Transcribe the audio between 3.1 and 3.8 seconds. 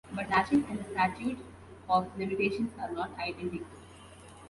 identical.